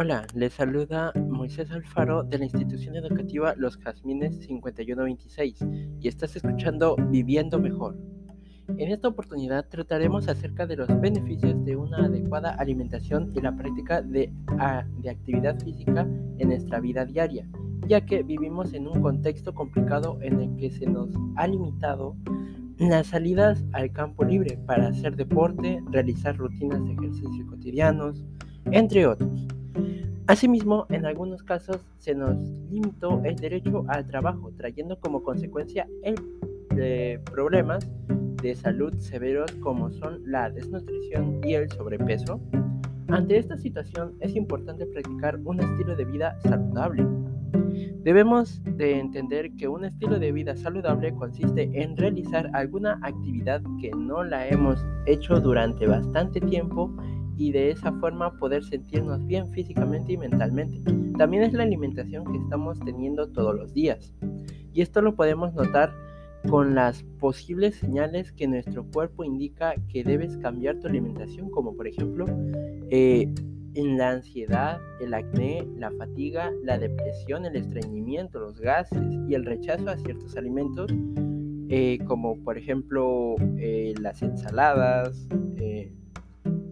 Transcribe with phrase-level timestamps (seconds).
[0.00, 5.58] Hola, les saluda Moisés Alfaro de la institución educativa Los Jazmines 5126
[6.00, 7.96] y estás escuchando Viviendo Mejor.
[8.68, 14.00] En esta oportunidad trataremos acerca de los beneficios de una adecuada alimentación y la práctica
[14.00, 14.32] de,
[14.98, 16.02] de actividad física
[16.38, 17.48] en nuestra vida diaria,
[17.88, 22.14] ya que vivimos en un contexto complicado en el que se nos ha limitado
[22.78, 28.24] las salidas al campo libre para hacer deporte, realizar rutinas de ejercicio cotidianos,
[28.70, 29.57] entre otros.
[30.28, 32.36] Asimismo, en algunos casos se nos
[32.70, 36.16] limitó el derecho al trabajo, trayendo como consecuencia el,
[36.76, 37.90] eh, problemas
[38.42, 42.42] de salud severos como son la desnutrición y el sobrepeso.
[43.08, 47.06] Ante esta situación es importante practicar un estilo de vida saludable.
[48.02, 53.92] Debemos de entender que un estilo de vida saludable consiste en realizar alguna actividad que
[53.92, 56.94] no la hemos hecho durante bastante tiempo
[57.38, 60.82] y de esa forma poder sentirnos bien físicamente y mentalmente.
[61.16, 64.12] También es la alimentación que estamos teniendo todos los días.
[64.74, 65.92] Y esto lo podemos notar
[66.48, 71.86] con las posibles señales que nuestro cuerpo indica que debes cambiar tu alimentación, como por
[71.86, 72.26] ejemplo
[72.90, 73.32] eh,
[73.74, 79.44] en la ansiedad, el acné, la fatiga, la depresión, el estreñimiento, los gases y el
[79.44, 80.92] rechazo a ciertos alimentos,
[81.68, 85.28] eh, como por ejemplo eh, las ensaladas,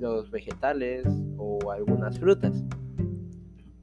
[0.00, 1.04] los vegetales
[1.36, 2.64] o algunas frutas.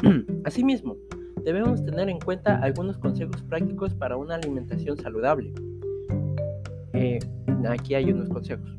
[0.44, 0.98] Asimismo,
[1.44, 5.54] debemos tener en cuenta algunos consejos prácticos para una alimentación saludable.
[6.94, 7.20] Eh,
[7.70, 8.76] aquí hay unos consejos.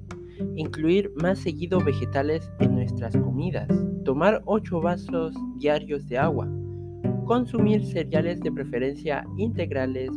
[0.57, 3.69] Incluir más seguido vegetales en nuestras comidas.
[4.05, 6.49] Tomar 8 vasos diarios de agua.
[7.25, 10.11] Consumir cereales de preferencia integrales,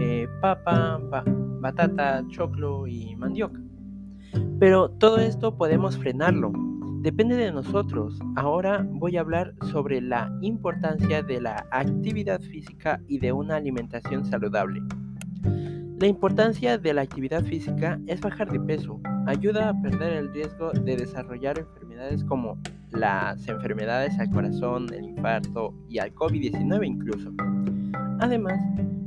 [0.00, 1.00] eh, papa,
[1.60, 3.60] batata, choclo y mandioca.
[4.62, 6.52] Pero todo esto podemos frenarlo.
[7.00, 8.16] Depende de nosotros.
[8.36, 14.24] Ahora voy a hablar sobre la importancia de la actividad física y de una alimentación
[14.24, 14.80] saludable.
[15.98, 19.00] La importancia de la actividad física es bajar de peso.
[19.26, 22.56] Ayuda a perder el riesgo de desarrollar enfermedades como
[22.92, 27.32] las enfermedades al corazón, el infarto y al COVID-19 incluso.
[28.20, 28.60] Además,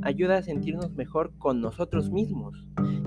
[0.06, 2.66] ayuda a sentirnos mejor con nosotros mismos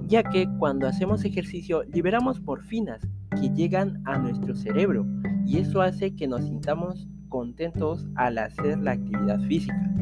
[0.10, 3.08] ya que cuando hacemos ejercicio liberamos morfinas
[3.40, 5.06] que llegan a nuestro cerebro
[5.46, 9.94] y eso hace que nos sintamos contentos al hacer la actividad física.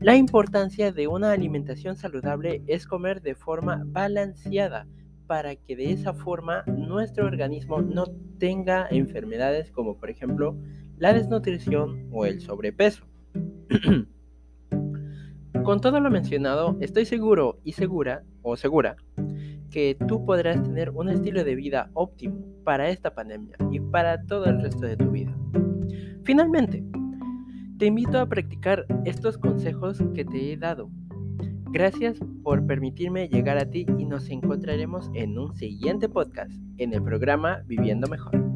[0.00, 4.86] La importancia de una alimentación saludable es comer de forma balanceada
[5.26, 8.06] para que de esa forma nuestro organismo no
[8.38, 10.56] tenga enfermedades como por ejemplo
[10.96, 13.04] la desnutrición o el sobrepeso.
[15.64, 18.96] Con todo lo mencionado, estoy seguro y segura o segura
[19.70, 24.46] que tú podrás tener un estilo de vida óptimo para esta pandemia y para todo
[24.46, 25.34] el resto de tu vida.
[26.24, 26.82] Finalmente,
[27.78, 30.90] te invito a practicar estos consejos que te he dado.
[31.70, 37.02] Gracias por permitirme llegar a ti y nos encontraremos en un siguiente podcast en el
[37.02, 38.47] programa Viviendo Mejor.